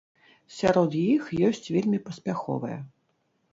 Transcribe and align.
Сярод 0.59 0.97
іх 1.01 1.29
ёсць 1.51 1.71
вельмі 1.77 1.99
паспяховыя. 2.09 2.83